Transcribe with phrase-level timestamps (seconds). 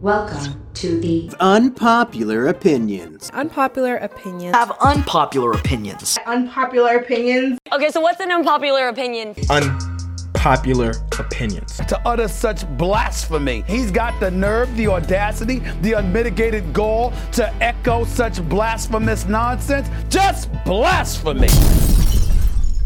[0.00, 3.28] Welcome to the Unpopular opinions.
[3.34, 4.56] Unpopular opinions.
[4.56, 6.18] have unpopular opinions.
[6.26, 7.58] unpopular opinions.
[7.70, 9.34] Okay, so what's an unpopular opinion?
[9.50, 11.76] unpopular opinions.
[11.86, 13.62] to utter such blasphemy.
[13.66, 19.90] He's got the nerve, the audacity, the unmitigated gall to echo such blasphemous nonsense.
[20.08, 21.48] Just blasphemy.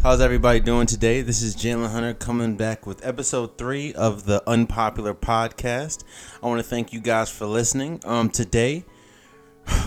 [0.04, 1.22] How's everybody doing today?
[1.22, 6.04] This is Jalen Hunter coming back with episode three of the Unpopular Podcast.
[6.42, 8.02] I want to thank you guys for listening.
[8.04, 8.84] Um, today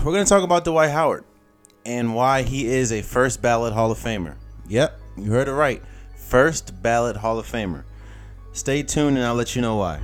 [0.04, 1.24] we're going to talk about Dwight Howard
[1.86, 4.38] and why he is a first ballot Hall of Famer.
[4.68, 5.84] Yep, you heard it right.
[6.16, 7.84] First ballot Hall of Famer.
[8.54, 10.00] Stay tuned and I'll let you know why.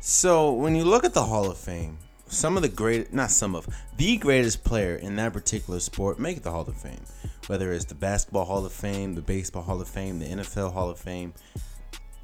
[0.00, 1.98] So, when you look at the Hall of Fame,
[2.32, 6.42] some of the great, not some of, the greatest player in that particular sport make
[6.42, 7.04] the Hall of Fame.
[7.46, 10.90] Whether it's the Basketball Hall of Fame, the Baseball Hall of Fame, the NFL Hall
[10.90, 11.34] of Fame,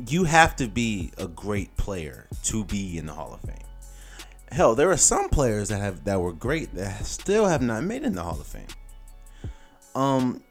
[0.06, 3.66] you have to be a great player to be in the Hall of Fame.
[4.50, 8.02] Hell, there are some players that have that were great that still have not made
[8.02, 8.66] in the Hall of Fame.
[9.94, 10.42] Um,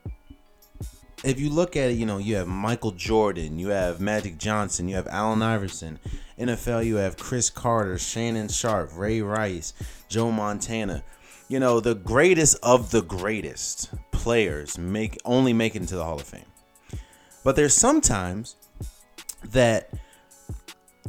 [1.23, 4.87] if you look at it, you know, you have Michael Jordan, you have Magic Johnson,
[4.87, 5.99] you have Allen Iverson.
[6.37, 9.73] NFL, you have Cris Carter, Shannon Sharpe, Ray Rice,
[10.07, 11.03] Joe Montana.
[11.47, 16.19] You know, the greatest of the greatest players make only make it into the Hall
[16.19, 16.45] of Fame.
[17.43, 18.55] But there's sometimes
[19.45, 19.89] that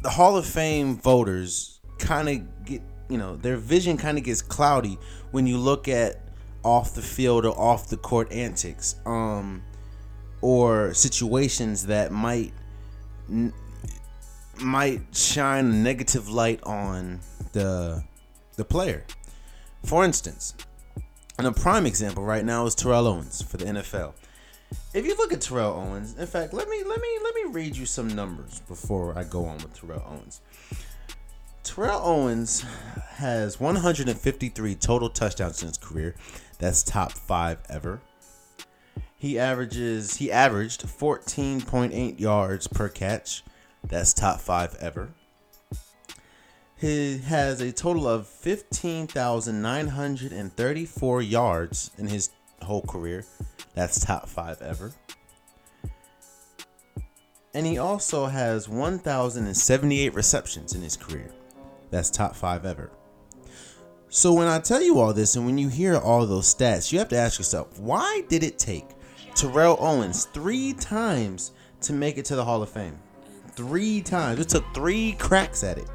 [0.00, 4.40] the Hall of Fame voters kind of get, you know, their vision kind of gets
[4.40, 4.98] cloudy
[5.32, 6.22] when you look at
[6.64, 8.94] off the field or off the court antics.
[9.04, 9.62] Um
[10.40, 12.52] or situations that might
[14.60, 17.20] might shine a negative light on
[17.52, 18.04] the
[18.56, 19.04] the player.
[19.84, 20.54] For instance,
[21.38, 24.14] and a prime example right now is Terrell Owens for the NFL.
[24.92, 27.76] If you look at Terrell Owens, in fact, let me let me let me read
[27.76, 30.40] you some numbers before I go on with Terrell Owens.
[31.62, 32.64] Terrell Owens
[33.10, 36.14] has 153 total touchdowns in his career.
[36.58, 38.00] That's top five ever.
[39.18, 43.42] He averages he averaged 14.8 yards per catch.
[43.82, 45.08] That's top 5 ever.
[46.76, 52.30] He has a total of 15,934 yards in his
[52.62, 53.24] whole career.
[53.74, 54.92] That's top 5 ever.
[57.52, 61.32] And he also has 1,078 receptions in his career.
[61.90, 62.92] That's top 5 ever.
[64.10, 67.00] So when I tell you all this and when you hear all those stats, you
[67.00, 68.86] have to ask yourself, why did it take
[69.38, 72.98] Terrell Owens three times to make it to the Hall of Fame?
[73.52, 74.40] Three times.
[74.40, 75.88] It took three cracks at it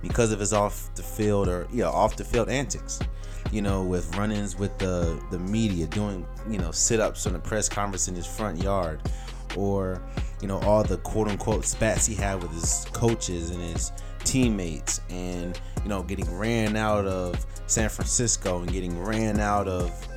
[0.00, 2.98] because of his off the field or yeah, off the field antics.
[3.50, 7.68] You know, with run-ins with the the media, doing you know sit-ups on the press
[7.68, 9.02] conference in his front yard,
[9.54, 10.00] or
[10.40, 13.92] you know all the quote unquote spats he had with his coaches and his
[14.24, 20.08] teammates, and you know getting ran out of San Francisco and getting ran out of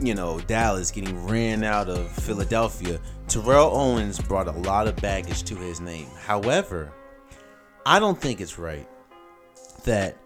[0.00, 5.44] you know, Dallas getting ran out of Philadelphia, Terrell Owens brought a lot of baggage
[5.44, 6.08] to his name.
[6.18, 6.92] However,
[7.86, 8.88] I don't think it's right
[9.84, 10.16] that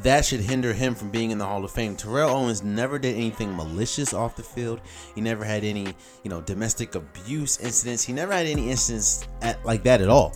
[0.00, 1.96] that should hinder him from being in the Hall of Fame.
[1.96, 4.80] Terrell Owens never did anything malicious off the field.
[5.14, 8.02] He never had any, you know, domestic abuse incidents.
[8.02, 10.34] He never had any incidents at, like that at all.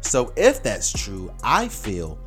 [0.00, 2.18] So if that's true, I feel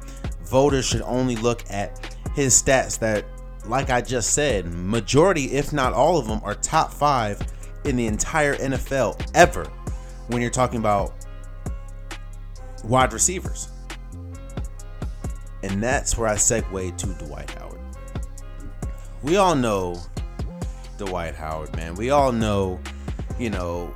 [0.46, 3.26] voters should only look at his stats that
[3.68, 7.42] like I just said, majority, if not all of them, are top five
[7.86, 9.66] in the entire NFL ever
[10.28, 11.14] when you're talking about
[12.84, 13.70] wide receivers.
[15.64, 17.80] And that's where I segue to Dwight Howard.
[19.24, 20.00] We all know
[20.98, 21.96] Dwight Howard, man.
[21.96, 22.80] We all know,
[23.40, 23.94] you know,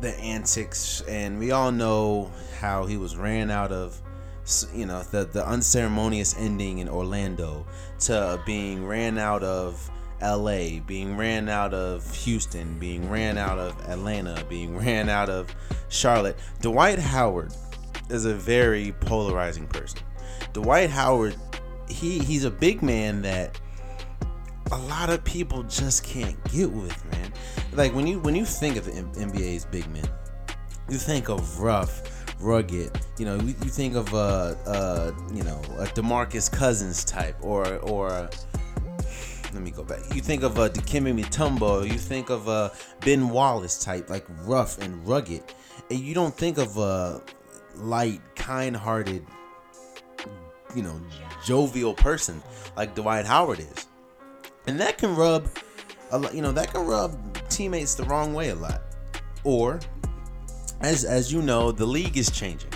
[0.00, 2.30] the antics, and we all know
[2.60, 4.00] how he was ran out of
[4.74, 7.66] you know the the unceremonious ending in Orlando
[8.00, 9.90] to being ran out of
[10.22, 15.54] LA, being ran out of Houston, being ran out of Atlanta, being ran out of
[15.88, 16.38] Charlotte.
[16.60, 17.52] Dwight Howard
[18.08, 20.00] is a very polarizing person.
[20.52, 21.36] Dwight Howard,
[21.88, 23.58] he he's a big man that
[24.72, 27.32] a lot of people just can't get with, man.
[27.72, 30.08] Like when you when you think of the NBA's big men,
[30.88, 32.90] you think of rough, rugged.
[33.18, 38.28] You know, you, think of a, uh, you know, a Demarcus Cousins type, or or
[39.52, 40.00] let me go back.
[40.14, 41.84] You think of a Dikembe Mutombo.
[41.84, 45.42] You think of a Ben Wallace type, like rough and rugged,
[45.90, 47.22] and you don't think of a
[47.76, 49.26] light, kind-hearted,
[50.74, 51.00] you know,
[51.44, 52.42] jovial person
[52.76, 53.86] like Dwight Howard is,
[54.66, 55.48] and that can rub,
[56.10, 57.16] a lot, you know, that can rub
[57.48, 58.82] teammates the wrong way a lot
[59.44, 59.80] or
[60.80, 62.72] as as you know, the league is changing.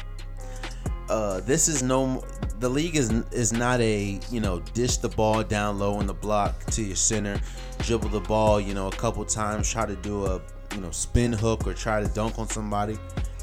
[1.09, 2.23] Uh, this is no
[2.61, 6.15] the league is is not a you know dish the ball down low in the
[6.15, 7.41] block to your center,
[7.79, 10.41] dribble the ball you know a couple times, try to do a
[10.75, 12.97] you know spin hook or try to dunk on somebody.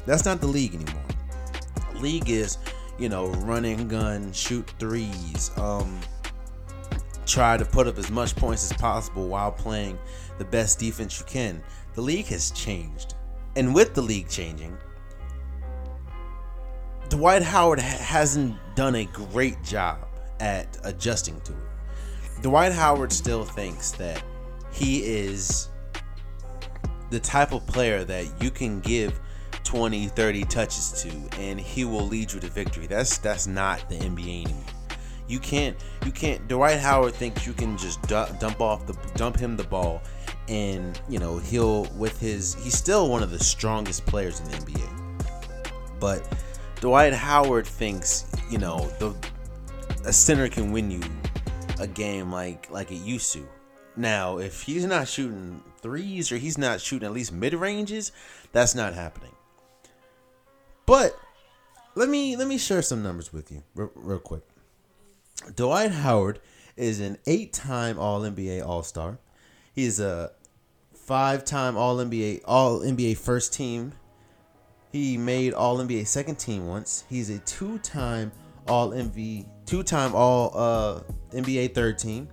[0.06, 1.02] That's not the league anymore.
[1.96, 2.58] League is
[2.98, 6.00] you know run and gun, shoot threes, um,
[7.26, 9.98] try to put up as much points as possible while playing
[10.38, 11.62] the best defense you can.
[11.94, 13.14] The league has changed,
[13.58, 14.78] and with the league changing
[17.08, 20.06] Dwight Howard hasn't done a great job
[20.40, 22.42] at adjusting to it.
[22.42, 24.22] Dwight Howard still thinks that
[24.70, 25.68] he is
[27.10, 29.18] the type of player that you can give
[29.64, 32.86] 20, 30 touches to and he will lead you to victory.
[32.86, 34.64] That's that's not the NBA anymore.
[35.26, 39.56] You can't you can't Dwight Howard thinks you can just dump off the dump him
[39.56, 40.02] the ball
[40.48, 44.56] and you know he'll with his he's still one of the strongest players in the
[44.56, 45.20] NBA.
[46.00, 46.26] But
[46.80, 49.14] Dwight Howard thinks, you know, the
[50.04, 51.02] a center can win you
[51.80, 53.46] a game like like it used to.
[53.96, 58.12] Now, if he's not shooting threes or he's not shooting at least mid ranges,
[58.52, 59.32] that's not happening.
[60.86, 61.18] But
[61.94, 64.42] let me let me share some numbers with you real, real quick.
[65.54, 66.40] Dwight Howard
[66.76, 69.18] is an eight-time All NBA All Star.
[69.74, 70.30] He's a
[71.08, 73.92] five-time All NBA All NBA First Team
[74.92, 77.04] he made All NBA second team once.
[77.08, 78.32] He's a two-time
[78.66, 81.00] All MV, two-time All uh,
[81.32, 82.28] NBA third team.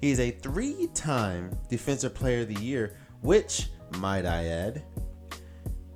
[0.00, 3.68] He's a three-time Defensive Player of the Year, which
[3.98, 4.82] might I add,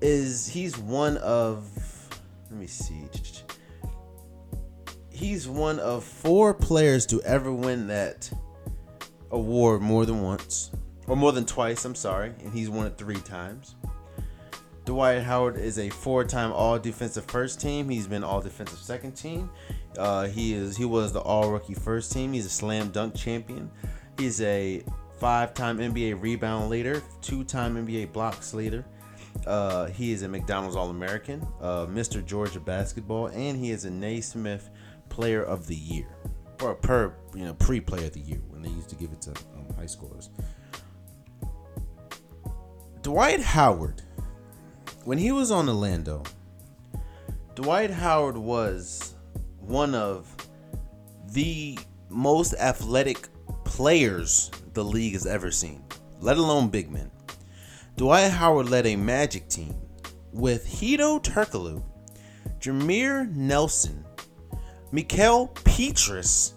[0.00, 1.68] is he's one of
[2.50, 3.08] let me see.
[5.10, 8.30] He's one of four players to ever win that
[9.30, 10.70] award more than once,
[11.10, 11.84] or more than twice.
[11.84, 13.74] I'm sorry, and he's won it three times.
[14.84, 17.88] Dwight Howard is a four-time All Defensive First Team.
[17.88, 19.50] He's been All Defensive Second Team.
[19.98, 22.32] Uh, he is he was the All Rookie First Team.
[22.32, 23.68] He's a Slam Dunk champion.
[24.18, 24.84] He's a
[25.18, 28.84] five-time NBA Rebound Leader, two-time NBA Blocks Leader.
[29.48, 32.24] Uh, he is a McDonald's All American, uh, Mr.
[32.24, 34.70] Georgia Basketball, and he is a Naismith
[35.08, 36.06] Player of the Year,
[36.62, 39.30] or per you know pre-Player of the Year when they used to give it to
[39.30, 40.28] um, high schoolers.
[43.10, 44.02] Dwight Howard
[45.02, 46.22] when he was on Orlando,
[47.56, 49.16] Dwight Howard was
[49.58, 50.32] one of
[51.32, 51.76] the
[52.08, 53.26] most athletic
[53.64, 55.82] players the league has ever seen,
[56.20, 57.10] let alone big men.
[57.96, 59.74] Dwight Howard led a Magic team
[60.32, 61.82] with Hedo Turkoglu,
[62.60, 64.04] Jameer Nelson,
[64.92, 66.54] Mickael Pietrus,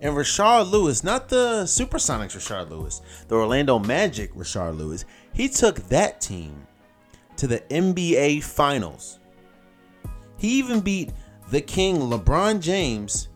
[0.00, 5.04] and Rashard Lewis, not the Supersonics Rashard Lewis, the Orlando Magic Rashard Lewis.
[5.32, 6.66] He took that team
[7.36, 9.18] to the NBA Finals.
[10.38, 11.12] He even beat
[11.50, 13.28] the King LeBron James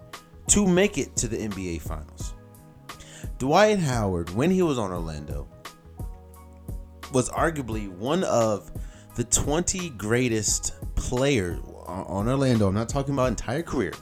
[0.49, 2.35] to make it to the NBA Finals.
[3.39, 5.49] Dwight Howard, when he was on Orlando,
[7.13, 8.71] was arguably one of
[9.17, 12.69] the 20 greatest players on Orlando.
[12.69, 13.93] I'm not talking about entire career,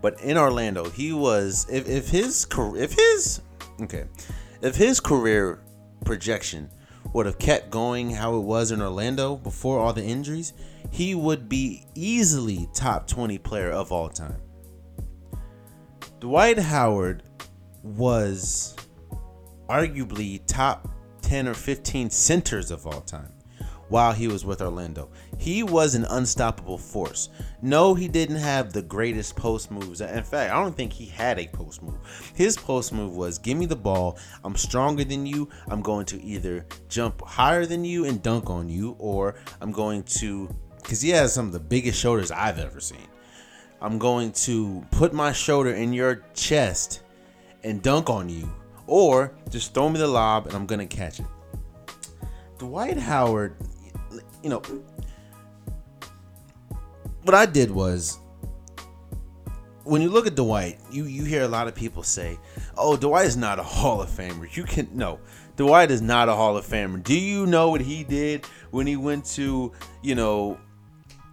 [0.00, 3.40] but in Orlando, he was if, if his if his
[3.80, 4.04] okay,
[4.62, 5.60] if his career
[6.04, 6.70] projection
[7.12, 10.52] would have kept going how it was in Orlando before all the injuries,
[10.90, 14.40] he would be easily top 20 player of all time.
[16.20, 17.22] Dwight Howard
[17.82, 18.74] was
[19.68, 20.88] arguably top
[21.22, 23.32] 10 or 15 centers of all time
[23.88, 25.10] while he was with Orlando.
[25.38, 27.28] He was an unstoppable force.
[27.62, 30.00] No, he didn't have the greatest post moves.
[30.00, 31.98] In fact, I don't think he had a post move.
[32.34, 34.18] His post move was give me the ball.
[34.42, 35.48] I'm stronger than you.
[35.68, 40.02] I'm going to either jump higher than you and dunk on you, or I'm going
[40.04, 40.48] to,
[40.82, 43.08] because he has some of the biggest shoulders I've ever seen.
[43.80, 47.02] I'm going to put my shoulder in your chest
[47.64, 48.50] and dunk on you,
[48.86, 51.26] or just throw me the lob and I'm going to catch it.
[52.58, 53.56] Dwight Howard
[54.44, 54.62] you know,
[57.22, 58.18] what I did was
[59.84, 62.38] when you look at Dwight, you you hear a lot of people say,
[62.76, 65.18] "Oh, Dwight is not a Hall of Famer." You can no,
[65.56, 67.02] Dwight is not a Hall of Famer.
[67.02, 69.72] Do you know what he did when he went to,
[70.02, 70.58] you know,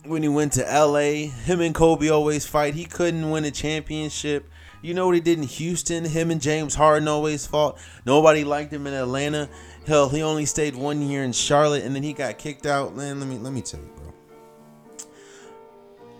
[0.05, 1.27] when he went to LA?
[1.27, 2.75] Him and Kobe always fight.
[2.75, 4.49] He couldn't win a championship.
[4.81, 6.05] You know what he did in Houston?
[6.05, 7.77] Him and James Harden always fought.
[8.05, 9.47] Nobody liked him in Atlanta.
[9.85, 12.95] Hell, he only stayed one year in Charlotte and then he got kicked out.
[12.95, 14.13] Man, let me let me tell you, bro.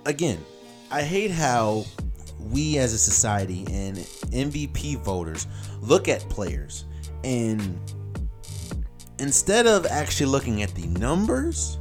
[0.05, 0.43] Again,
[0.91, 1.85] I hate how
[2.51, 5.47] we as a society and MVP voters
[5.81, 6.85] look at players
[7.23, 7.79] and
[9.19, 11.77] instead of actually looking at the numbers,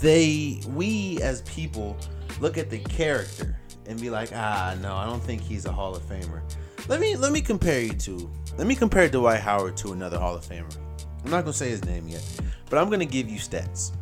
[0.00, 1.96] they we as people
[2.40, 5.94] look at the character and be like, ah, no, I don't think he's a Hall
[5.94, 6.42] of Famer.
[6.88, 10.34] Let me let me compare you to let me compare Dwight Howard to another Hall
[10.34, 10.76] of Famer.
[11.24, 12.24] I'm not gonna say his name yet,
[12.68, 13.92] but I'm gonna give you stats.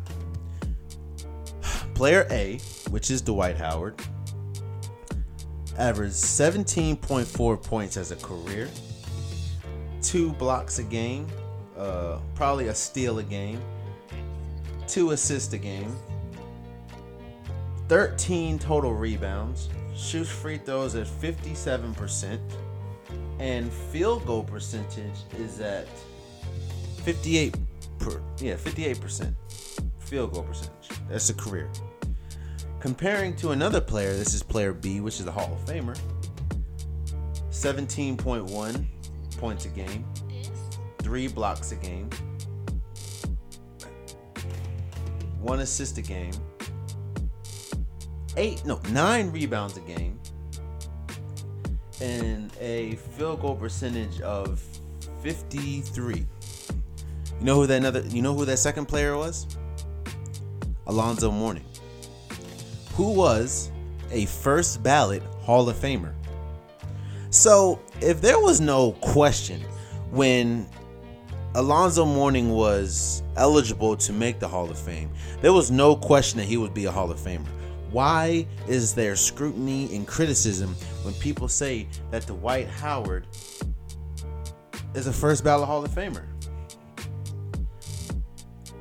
[1.95, 2.57] Player A,
[2.89, 4.01] which is Dwight Howard,
[5.77, 8.69] averaged 17.4 points as a career,
[10.01, 11.27] two blocks a game,
[11.77, 13.61] uh, probably a steal a game,
[14.87, 15.95] two assists a game,
[17.93, 22.39] 13 total rebounds, shoots free throws at 57%,
[23.37, 25.87] and field goal percentage is at
[27.03, 27.55] 58
[27.99, 29.35] per yeah, 58%
[29.99, 30.89] field goal percentage.
[31.07, 31.69] That's a career.
[32.79, 35.95] Comparing to another player, this is player B, which is the Hall of Famer.
[37.51, 38.85] 17.1
[39.37, 40.03] points a game,
[41.03, 42.09] 3 blocks a game,
[45.41, 46.33] 1 assist a game,
[48.37, 50.19] 8 no, 9 rebounds a game,
[52.01, 54.61] and a field goal percentage of
[55.21, 56.15] 53.
[56.15, 56.25] You
[57.41, 59.47] know who that another you know who that second player was?
[60.87, 61.65] Alonzo Mourning.
[62.93, 63.71] Who was
[64.11, 66.13] a first ballot Hall of Famer.
[67.29, 69.59] So, if there was no question
[70.11, 70.67] when
[71.55, 75.11] Alonzo Mourning was eligible to make the Hall of Fame,
[75.41, 77.47] there was no question that he would be a Hall of Famer.
[77.93, 83.27] Why is there scrutiny and criticism when people say that Dwight Howard
[84.95, 86.25] is a first ballot Hall of Famer?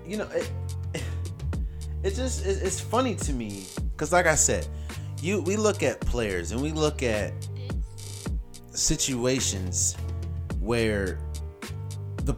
[0.06, 0.50] You know, it,
[2.02, 4.66] it just it, it's funny to me because, like I said,
[5.20, 7.34] you we look at players and we look at
[8.70, 9.94] situations
[10.58, 11.18] where
[12.24, 12.32] the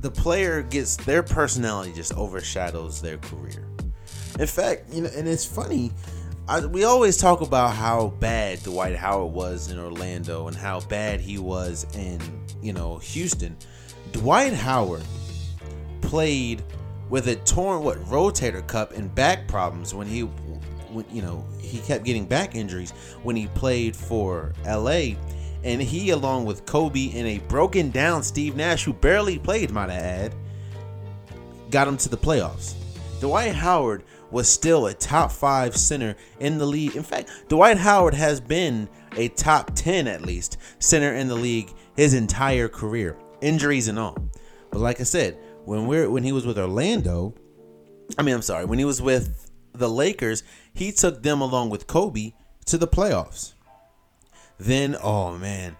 [0.00, 3.68] the player gets their personality just overshadows their career.
[4.38, 5.92] In fact, you know, and it's funny.
[6.46, 11.20] I, we always talk about how bad Dwight Howard was in Orlando and how bad
[11.20, 12.20] he was in
[12.62, 13.56] you know Houston.
[14.12, 15.04] Dwight Howard
[16.02, 16.62] played
[17.08, 21.78] with a torn what rotator cuff and back problems when he when you know he
[21.78, 22.90] kept getting back injuries
[23.22, 25.14] when he played for LA
[25.62, 29.88] and he along with Kobe and a broken down Steve Nash who barely played might
[29.88, 30.34] I add
[31.70, 32.74] got him to the playoffs.
[33.20, 34.04] Dwight Howard
[34.34, 36.96] was still a top 5 center in the league.
[36.96, 41.72] In fact, Dwight Howard has been a top 10 at least center in the league
[41.96, 44.18] his entire career, injuries and all.
[44.72, 47.32] But like I said, when we're when he was with Orlando,
[48.18, 51.86] I mean, I'm sorry, when he was with the Lakers, he took them along with
[51.86, 52.32] Kobe
[52.66, 53.54] to the playoffs.
[54.58, 55.76] Then, oh man,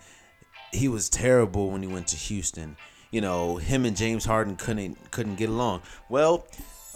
[0.73, 2.77] he was terrible when he went to Houston.
[3.11, 5.83] You know, him and James Harden couldn't couldn't get along.
[6.09, 6.47] Well,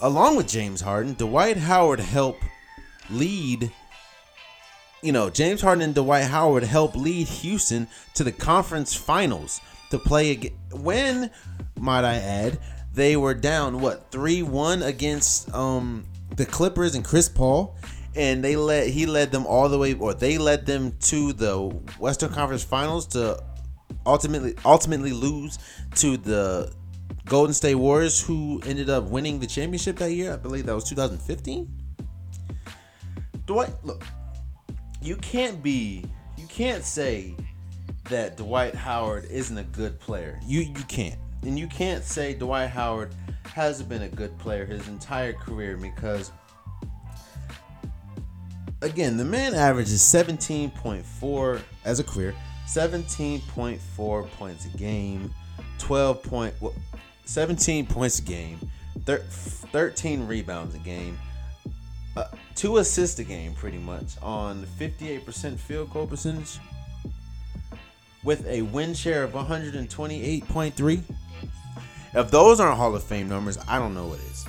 [0.00, 2.44] along with James Harden, Dwight Howard helped
[3.10, 3.70] lead
[5.02, 9.98] you know, James Harden and Dwight Howard helped lead Houston to the conference finals to
[9.98, 10.52] play again.
[10.72, 11.30] When,
[11.78, 12.58] might I add,
[12.92, 16.04] they were down what three one against um
[16.36, 17.76] the Clippers and Chris Paul,
[18.16, 21.58] and they led he led them all the way, or they led them to the
[21.98, 23.40] Western Conference Finals to
[24.04, 25.58] ultimately ultimately lose
[25.96, 26.72] to the
[27.24, 30.32] Golden State Warriors, who ended up winning the championship that year.
[30.32, 31.68] I believe that was 2015.
[33.46, 34.04] Dwight, look,
[35.02, 36.04] you can't be,
[36.36, 37.34] you can't say
[38.08, 40.40] that Dwight Howard isn't a good player.
[40.46, 41.18] You you can't.
[41.42, 46.32] And you can't say Dwight Howard hasn't been a good player his entire career because
[48.82, 52.34] again, the man averages 17.4 as a career,
[52.66, 55.32] 17.4 points a game,
[55.78, 56.74] 12 point well,
[57.28, 58.58] 17 points a game,
[59.04, 61.18] 13 rebounds a game,
[62.16, 66.58] uh, two assists a game pretty much on 58% field goal percentage
[68.24, 71.02] with a win share of 128.3
[72.14, 74.46] if those aren't Hall of Fame numbers, I don't know what is.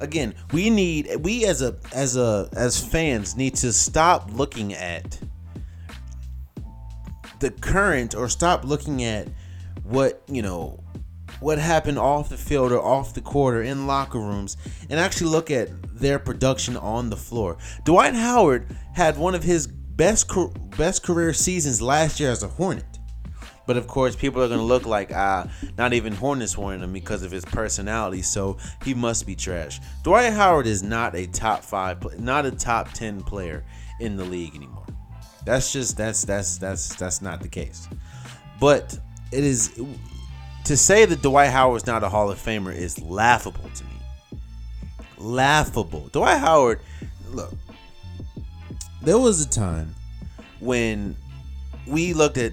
[0.00, 5.18] Again, we need we as a as a as fans need to stop looking at
[7.38, 9.28] the current or stop looking at
[9.82, 10.82] what, you know,
[11.40, 14.56] what happened off the field or off the court or in locker rooms
[14.88, 17.56] and actually look at their production on the floor.
[17.84, 20.30] Dwight Howard had one of his best
[20.76, 22.84] best career seasons last year as a Hornet.
[23.66, 25.48] But of course, people are gonna look like ah,
[25.78, 29.80] not even Hornets wanted him because of his personality, so he must be trash.
[30.02, 33.64] Dwight Howard is not a top five, not a top ten player
[34.00, 34.86] in the league anymore.
[35.44, 37.88] That's just that's that's that's that's not the case.
[38.58, 38.98] But
[39.32, 39.80] it is
[40.64, 44.40] to say that Dwight Howard is not a Hall of Famer is laughable to me.
[45.18, 46.08] Laughable.
[46.12, 46.80] Dwight Howard,
[47.30, 47.52] look,
[49.00, 49.94] there was a time
[50.60, 51.16] when
[51.86, 52.52] we looked at.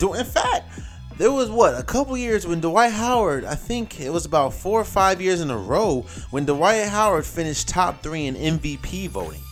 [0.00, 0.80] In fact,
[1.18, 3.44] there was what a couple years when Dwight Howard.
[3.44, 7.26] I think it was about four or five years in a row when Dwight Howard
[7.26, 9.42] finished top three in MVP voting.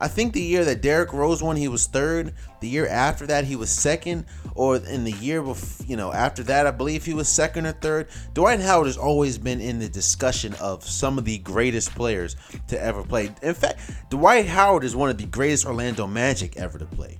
[0.00, 2.34] I think the year that Derrick Rose won, he was third.
[2.60, 4.26] The year after that, he was second.
[4.54, 7.72] Or in the year before, you know, after that, I believe he was second or
[7.72, 8.08] third.
[8.34, 12.36] Dwight Howard has always been in the discussion of some of the greatest players
[12.68, 13.30] to ever play.
[13.42, 17.18] In fact, Dwight Howard is one of the greatest Orlando Magic ever to play.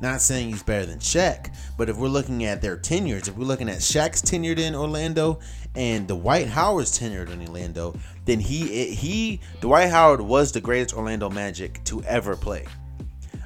[0.00, 3.44] Not saying he's better than Shaq, but if we're looking at their tenures, if we're
[3.44, 5.40] looking at Shaq's tenured in Orlando
[5.74, 7.94] and the Dwight Howard's tenured in Orlando,
[8.30, 12.64] then he he Dwight Howard was the greatest Orlando Magic to ever play.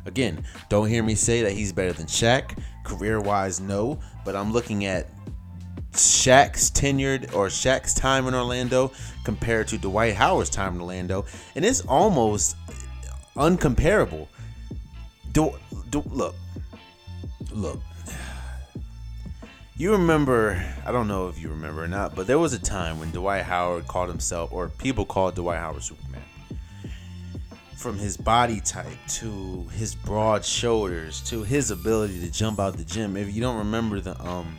[0.04, 2.58] Again, don't hear me say that he's better than Shaq.
[2.84, 3.98] Career wise, no.
[4.26, 5.08] But I'm looking at
[5.92, 8.92] Shaq's tenured or Shaq's time in Orlando
[9.24, 11.24] compared to Dwight Howard's time in Orlando,
[11.54, 12.56] and it's almost
[13.36, 14.28] uncomparable.
[15.32, 15.54] Do,
[15.88, 16.34] do look,
[17.50, 17.80] look.
[19.76, 23.00] You remember, I don't know if you remember or not, but there was a time
[23.00, 26.22] when Dwight Howard called himself, or people called Dwight Howard Superman.
[27.74, 32.84] From his body type to his broad shoulders to his ability to jump out the
[32.84, 33.16] gym.
[33.16, 34.56] If you don't remember the um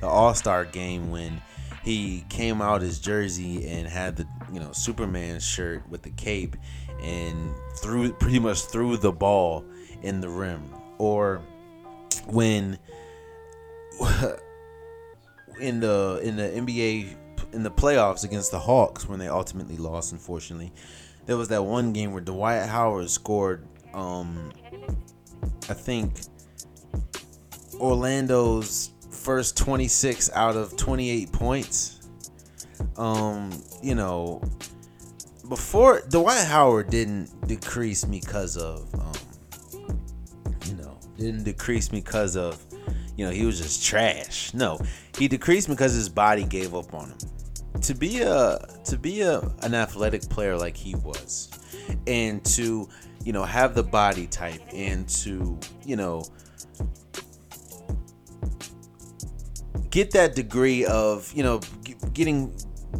[0.00, 1.40] the All Star game when
[1.84, 6.56] he came out his jersey and had the you know Superman shirt with the cape
[7.00, 9.64] and threw pretty much threw the ball
[10.02, 11.40] in the rim, or
[12.26, 12.78] when
[15.60, 17.16] in the in the NBA
[17.52, 20.72] in the playoffs against the Hawks when they ultimately lost, unfortunately,
[21.26, 24.52] there was that one game where Dwight Howard scored, um,
[25.68, 26.20] I think,
[27.74, 32.08] Orlando's first 26 out of 28 points.
[32.96, 34.42] Um, you know,
[35.48, 39.12] before Dwight Howard didn't decrease because of, um,
[40.66, 42.64] you know, didn't decrease because of
[43.16, 44.52] you know, he was just trash.
[44.54, 44.78] No,
[45.18, 47.18] he decreased because his body gave up on him.
[47.82, 51.50] To be a to be a an athletic player like he was,
[52.06, 52.88] and to
[53.24, 56.24] you know have the body type and to you know
[59.90, 61.60] get that degree of you know
[62.12, 62.54] getting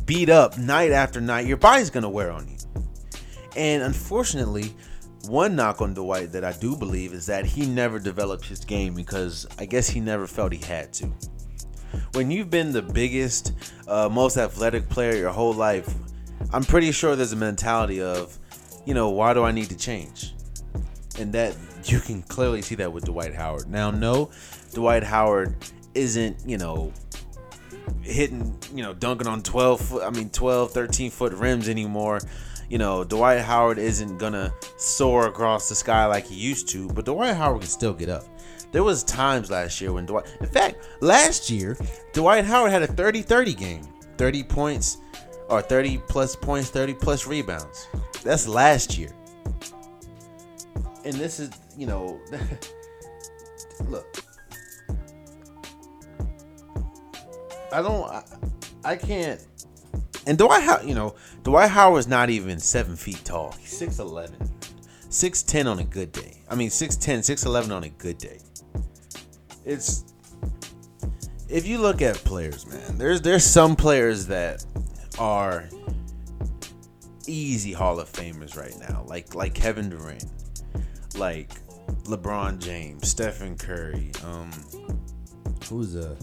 [0.04, 2.56] beat up night after night, your body's gonna wear on you.
[3.56, 4.74] And unfortunately,
[5.30, 8.94] one knock on Dwight that I do believe is that he never developed his game
[8.94, 11.06] because I guess he never felt he had to.
[12.14, 13.52] When you've been the biggest,
[13.86, 15.88] uh, most athletic player your whole life,
[16.52, 18.36] I'm pretty sure there's a mentality of,
[18.84, 20.34] you know, why do I need to change?
[21.18, 23.68] And that you can clearly see that with Dwight Howard.
[23.68, 24.30] Now, no,
[24.74, 25.54] Dwight Howard
[25.94, 26.92] isn't, you know,
[28.02, 32.20] hitting, you know, dunking on 12 foot, I mean, 12, 13 foot rims anymore
[32.70, 37.04] you know, Dwight Howard isn't gonna soar across the sky like he used to, but
[37.04, 38.24] Dwight Howard can still get up.
[38.70, 41.76] There was times last year when Dwight, in fact, last year
[42.12, 43.82] Dwight Howard had a 30-30 game,
[44.16, 44.98] 30 points
[45.48, 47.88] or 30 plus points, 30 plus rebounds.
[48.22, 49.10] That's last year.
[51.04, 52.20] And this is, you know,
[53.88, 54.06] look.
[57.72, 58.24] I don't I,
[58.84, 59.44] I can't
[60.26, 63.52] and Dwight Howard, you know, Dwight Howard's not even seven feet tall.
[63.58, 64.50] He's 6'11.
[65.08, 66.42] 6'10 on a good day.
[66.48, 68.38] I mean, 6'10, 6'11 on a good day.
[69.64, 70.04] It's.
[71.48, 74.64] If you look at players, man, there's there's some players that
[75.18, 75.68] are
[77.26, 80.26] easy Hall of Famers right now, like like Kevin Durant,
[81.16, 81.50] like
[82.04, 84.52] LeBron James, Stephen Curry, um,
[85.68, 86.16] who's a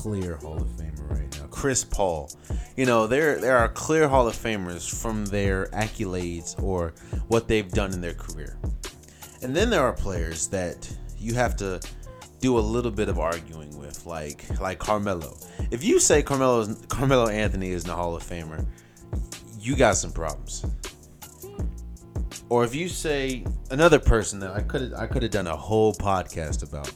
[0.00, 1.46] clear Hall of Famer right now.
[1.50, 2.30] Chris Paul.
[2.74, 6.94] You know, there there are clear Hall of Famers from their accolades or
[7.28, 8.56] what they've done in their career.
[9.42, 11.80] And then there are players that you have to
[12.40, 15.36] do a little bit of arguing with, like like Carmelo.
[15.70, 18.64] If you say Carmelo Carmelo Anthony is the Hall of Famer,
[19.58, 20.64] you got some problems.
[22.48, 25.92] Or if you say another person that I could I could have done a whole
[25.92, 26.90] podcast about,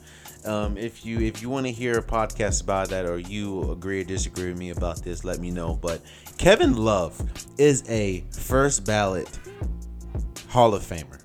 [0.46, 4.00] um, if you if you want to hear a podcast about that or you agree
[4.00, 5.74] or disagree with me about this, let me know.
[5.74, 6.02] But
[6.38, 7.20] Kevin Love
[7.58, 9.28] is a first ballot
[10.48, 11.20] Hall of Famer.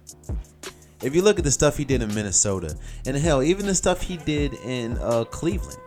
[1.02, 4.02] If you look at the stuff he did in Minnesota, and hell, even the stuff
[4.02, 5.80] he did in uh, Cleveland,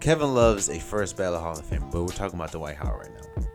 [0.00, 1.90] Kevin Love's a first ballot Hall of Famer.
[1.90, 3.45] But we're talking about Dwight Howard right now.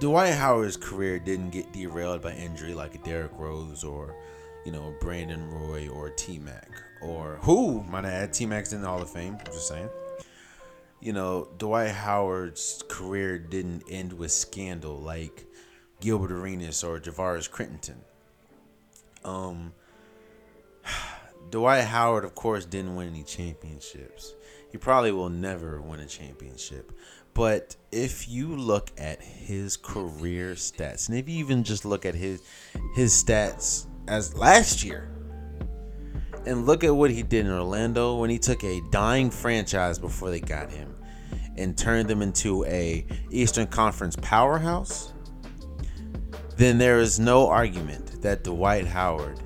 [0.00, 4.14] Dwight Howard's career didn't get derailed by injury like Derrick Rose or,
[4.64, 6.70] you know, Brandon Roy or T Mac
[7.02, 9.36] or who, might I add, T Mac's in the Hall of Fame.
[9.40, 9.88] I'm just saying.
[11.00, 15.46] You know, Dwight Howard's career didn't end with scandal like
[16.00, 17.98] Gilbert Arenas or Javaris Crittenton.
[19.24, 19.72] Um,
[21.50, 24.34] Dwight Howard, of course, didn't win any championships.
[24.70, 26.92] He probably will never win a championship.
[27.34, 32.14] But if you look at his career stats, and if you even just look at
[32.14, 32.42] his
[32.94, 35.08] his stats as last year,
[36.46, 40.30] and look at what he did in Orlando when he took a dying franchise before
[40.30, 40.94] they got him
[41.56, 45.12] and turned them into a Eastern Conference powerhouse,
[46.56, 49.40] then there is no argument that Dwight Howard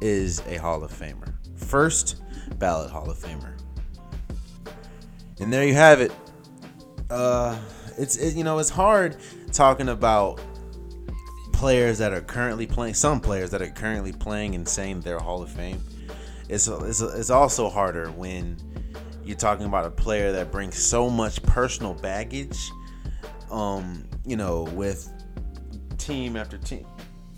[0.00, 1.34] is a Hall of Famer.
[1.56, 2.22] First
[2.58, 3.58] ballot Hall of Famer.
[5.40, 6.12] And there you have it.
[7.10, 7.58] Uh,
[7.98, 9.16] it's it, you know it's hard
[9.52, 10.40] talking about
[11.52, 12.94] players that are currently playing.
[12.94, 15.80] Some players that are currently playing and saying they're Hall of Fame.
[16.48, 18.56] It's it's it's also harder when
[19.24, 22.58] you're talking about a player that brings so much personal baggage.
[23.50, 25.10] Um, you know, with
[25.98, 26.86] team after team,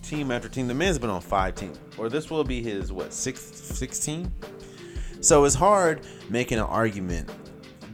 [0.03, 0.67] team after team.
[0.67, 4.33] The man's been on five teams, or this will be his what sixth, 16?
[5.21, 7.31] So it's hard making an argument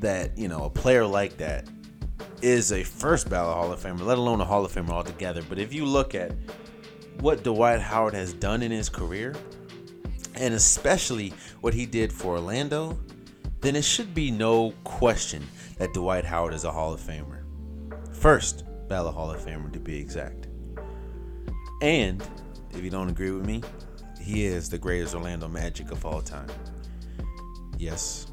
[0.03, 1.69] that you know a player like that
[2.43, 5.43] is a first ballot Hall of Famer, let alone a Hall of Famer altogether.
[5.49, 6.33] But if you look at
[7.21, 9.35] what Dwight Howard has done in his career,
[10.35, 12.99] and especially what he did for Orlando,
[13.61, 15.47] then it should be no question
[15.79, 17.45] that Dwight Howard is a Hall of Famer.
[18.15, 20.49] First ballot Hall of Famer to be exact.
[21.81, 22.23] And
[22.73, 23.63] if you don't agree with me,
[24.21, 26.49] he is the greatest Orlando Magic of all time.
[27.79, 28.32] Yes,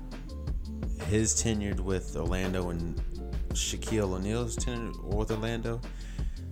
[1.10, 2.95] his tenured with Orlando and
[3.50, 5.82] Shaquille O'Neal's tenure with Orlando,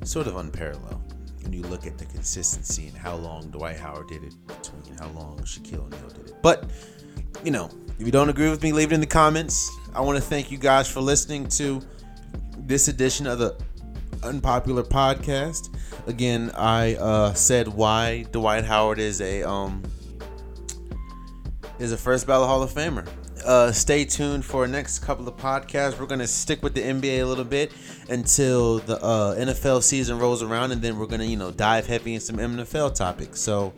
[0.04, 1.14] sort of unparalleled.
[1.44, 5.08] When you look at the consistency and how long Dwight Howard did it between how
[5.10, 6.36] long Shaquille O'Neal did it.
[6.42, 6.70] But,
[7.44, 9.72] you know, if you don't agree with me, leave it in the comments.
[9.94, 11.82] I want to thank you guys for listening to
[12.58, 13.56] this edition of the
[14.24, 15.74] Unpopular Podcast.
[16.08, 19.84] Again, I uh, said why Dwight Howard is a um
[21.80, 23.08] is a first ballot Hall of Famer.
[23.48, 25.98] Uh, stay tuned for our next couple of podcasts.
[25.98, 27.72] We're gonna stick with the NBA a little bit
[28.10, 32.14] until the uh, NFL season rolls around, and then we're gonna you know dive heavy
[32.16, 33.40] in some NFL topics.
[33.40, 33.72] So,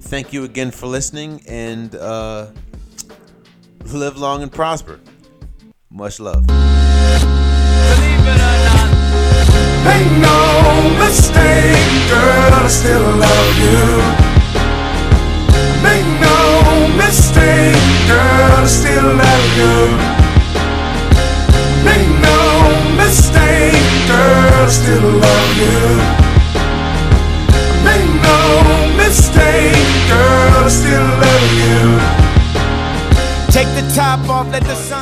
[0.00, 2.48] thank you again for listening, and uh,
[3.92, 4.98] live long and prosper.
[5.88, 6.44] Much love.
[9.84, 14.32] Ain't no mistake, girl, I still love you.
[15.80, 17.21] Make no mistake,
[18.10, 19.76] girl, I still love you.
[21.88, 22.40] Make no
[23.02, 25.80] mistake, girl, I still love you.
[27.88, 28.38] Make no
[29.02, 31.78] mistake, girl, I still love you.
[33.56, 35.01] Take the top off, let the sun.